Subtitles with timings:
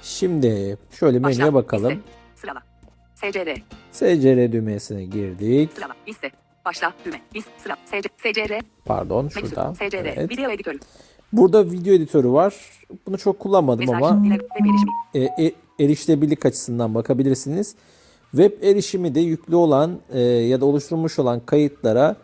[0.03, 1.93] Şimdi şöyle menüye bakalım.
[1.93, 2.63] liste, sırala,
[3.15, 5.73] SCR, SCR düğmesine girdik.
[5.73, 6.31] sırala, liste,
[6.65, 9.75] başla, düğme, liste, sıra, SC, SCR, Pardon şurada.
[9.75, 10.31] SCR, Evet.
[10.31, 10.79] video editörü,
[11.33, 12.55] Burada video editörü var.
[13.07, 14.27] Bunu çok kullanmadım mesaj, ama
[15.15, 17.75] e, e, erişilebilirlik açısından bakabilirsiniz.
[18.31, 22.17] Web erişimi de yüklü olan e, ya da oluşturulmuş olan kayıtlara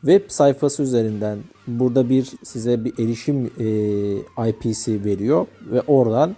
[0.00, 3.50] web sayfası üzerinden burada bir size bir erişim
[4.38, 6.36] e, IP'si veriyor ve oradan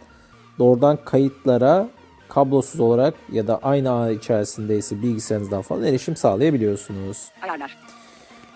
[0.58, 1.88] doğrudan kayıtlara
[2.36, 7.28] kablosuz olarak ya da aynı ağ içerisindeyse bilgisayarınızdan falan erişim sağlayabiliyorsunuz.
[7.42, 7.78] ayarlar,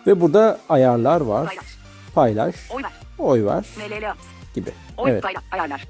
[0.07, 1.47] Ve burada ayarlar var.
[1.47, 1.67] paylaş,
[2.15, 4.15] Paylaş, oy ver, oy ver MLL
[4.55, 4.71] gibi.
[4.97, 5.87] oy Evet, paylaş, ayarlar,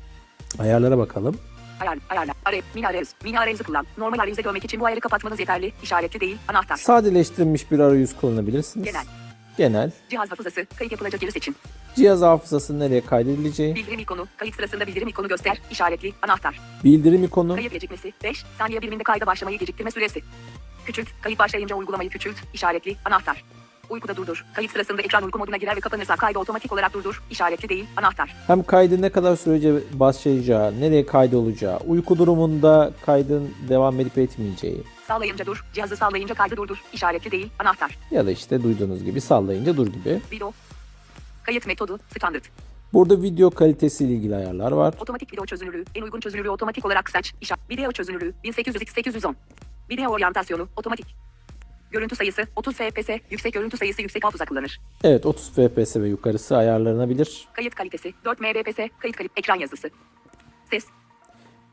[0.58, 1.36] ayarlara bakalım.
[1.80, 2.36] Ayar, ayarlar.
[2.44, 3.08] Arayüz.
[3.24, 3.86] Mini arayüzü kullan.
[3.98, 5.72] Normal arayüze dönmek için bu ayarı kapatmanız yeterli.
[5.82, 6.36] İşaretli değil.
[6.48, 6.76] Anahtar.
[6.76, 8.86] Sadeleştirilmiş bir arayüz kullanabilirsiniz.
[8.86, 9.04] Genel.
[9.56, 9.90] Genel.
[10.10, 10.66] Cihaz hafızası.
[10.78, 11.56] Kayıt yapılacak yeri seçin.
[11.96, 13.74] Cihaz hafızası nereye kaydedileceği.
[13.74, 14.26] Bildirim ikonu.
[14.36, 15.58] Kayıt sırasında bildirim ikonu göster.
[15.70, 16.12] İşaretli.
[16.22, 16.60] Anahtar.
[16.84, 17.54] Bildirim ikonu.
[17.54, 18.12] Kayıt gecikmesi.
[18.24, 20.22] 5 saniye biriminde kayda başlamayı geciktirme süresi.
[20.86, 21.08] Küçült.
[21.22, 22.36] Kayıt başlayınca uygulamayı küçült.
[22.54, 22.96] İşaretli.
[23.04, 23.44] Anahtar.
[23.90, 24.44] Uykuda durdur.
[24.54, 27.22] Kayıt sırasında ekran uyku moduna girer ve kapanırsa kaydı otomatik olarak durdur.
[27.30, 27.86] İşaretli değil.
[27.96, 28.36] Anahtar.
[28.46, 35.46] Hem kaydı ne kadar sürece başlayacağı, nereye kaydolacağı, uyku durumunda kaydın devam edip etmeyeceği Sağlayınca
[35.46, 35.64] dur.
[35.72, 36.82] Cihazı sağlayınca kaydı durdur.
[36.92, 37.48] İşaretli değil.
[37.58, 37.98] Anahtar.
[38.10, 40.20] ya da işte duyduğunuz gibi sallayınca dur gibi.
[40.32, 40.52] Video.
[41.42, 41.98] Kayıt metodu.
[42.18, 42.42] Standart.
[42.92, 44.94] Burada video kalitesiyle ilgili ayarlar var.
[45.00, 45.84] Otomatik video çözünürlüğü.
[45.94, 47.34] En uygun çözünürlüğü otomatik olarak seç.
[47.40, 47.70] İşaret.
[47.70, 49.34] Video çözünürlüğü 1800x810.
[49.90, 51.25] Video oryantasyonu otomatik.
[51.90, 53.08] Görüntü sayısı 30 fps.
[53.30, 54.80] Yüksek görüntü sayısı yüksek hafıza kullanır.
[55.04, 57.48] Evet 30 fps ve yukarısı ayarlanabilir.
[57.52, 58.76] Kayıt kalitesi 4 mbps.
[58.76, 59.90] Kayıt kalite ekran yazısı.
[60.70, 60.84] Ses.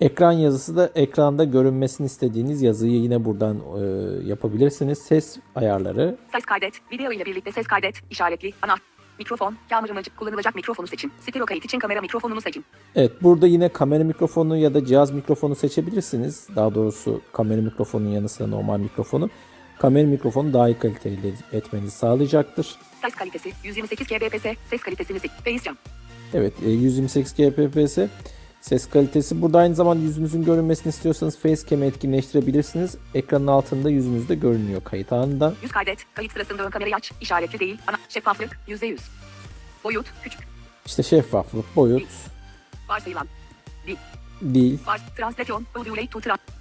[0.02, 3.84] Ekran yazısı da ekranda görünmesini istediğiniz yazıyı yine buradan e,
[4.28, 4.98] yapabilirsiniz.
[4.98, 6.18] Ses ayarları.
[6.32, 6.74] Ses kaydet.
[6.92, 7.96] Video ile birlikte ses kaydet.
[8.10, 8.54] İşaretli.
[8.62, 8.76] Ana.
[9.20, 9.56] Mikrofon.
[9.70, 11.12] Kameramacı kullanılacak mikrofonu seçin.
[11.20, 12.66] Stereo kayıt için kamera mikrofonunu seçin.
[12.96, 16.48] Evet burada yine kamera mikrofonu ya da cihaz mikrofonu seçebilirsiniz.
[16.56, 19.30] Daha doğrusu kamera mikrofonunun yanı sıra normal mikrofonu.
[19.80, 22.76] Kamera mikrofonu daha iyi kaliteli etmenizi sağlayacaktır.
[23.02, 24.44] Ses kalitesi 128 kbps.
[24.70, 25.32] Ses kalitesini seç.
[25.32, 25.78] Facecam.
[26.34, 27.98] Evet e, 128 kpps
[28.62, 29.42] ses kalitesi.
[29.42, 32.98] Burada aynı zamanda yüzünüzün görünmesini istiyorsanız facecam'i etkinleştirebilirsiniz.
[33.14, 35.54] Ekranın altında yüzünüz de görünüyor kayıt anında.
[35.64, 36.00] Yüz kaydet.
[36.14, 37.12] Kayıt sırasında ön kamerayı aç.
[37.22, 37.78] İşaretli değil.
[37.88, 37.98] Ana.
[38.10, 39.00] Şeffaflık %100.
[39.84, 40.42] Boyut küçük.
[40.86, 42.08] İşte şeffaflık, boyut,
[42.90, 43.28] Varsayılan.
[43.88, 43.96] Dil.
[44.54, 45.02] dil Vars.
[45.18, 45.66] Translasyon.
[45.76, 46.20] Audio to.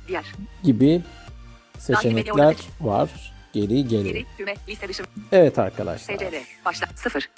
[0.09, 0.25] Diğer.
[0.62, 1.03] gibi
[1.82, 3.10] seçenekler var.
[3.53, 4.25] Geri geri.
[5.32, 6.16] Evet arkadaşlar.
[6.65, 6.87] Başla.
[6.97, 7.28] 0.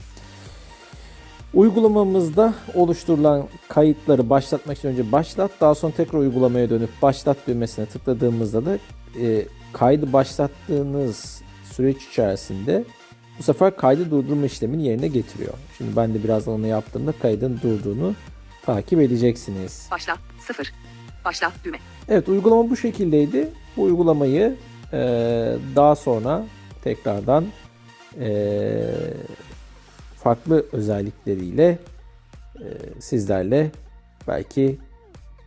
[1.55, 8.67] Uygulamamızda oluşturulan kayıtları başlatmak için önce başlat, daha sonra tekrar uygulamaya dönüp başlat düğmesine tıkladığımızda
[8.67, 8.79] da
[9.21, 12.85] e, kaydı başlattığınız süreç içerisinde
[13.39, 15.55] bu sefer kaydı durdurma işlemini yerine getiriyor.
[15.79, 18.15] Şimdi ben de birazdan onu yaptığımda kaydın durduğunu
[18.67, 19.89] takip edeceksiniz.
[19.91, 20.17] Başla.
[20.47, 20.73] 0.
[21.25, 21.53] Başla.
[21.65, 21.79] Düğme.
[22.09, 23.49] Evet uygulama bu şekildeydi.
[23.77, 24.57] Bu uygulamayı
[24.93, 24.99] e,
[25.77, 26.45] daha sonra
[26.83, 27.47] tekrardan
[28.21, 28.85] e,
[30.17, 31.79] farklı özellikleriyle
[32.57, 32.67] e,
[33.01, 33.71] sizlerle
[34.29, 34.79] belki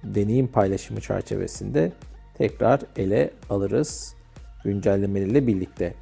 [0.04, 1.92] deneyim paylaşımı çerçevesinde
[2.38, 4.16] tekrar ele alırız
[4.64, 5.94] güncellemeleriyle birlikte.